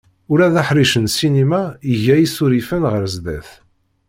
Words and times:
Ula 0.31 0.47
d 0.53 0.55
aḥric 0.61 0.93
n 0.97 1.05
ssinima 1.11 1.63
iga 1.93 2.15
isurifen 2.19 2.83
ɣer 2.91 3.03
sdat. 3.15 3.49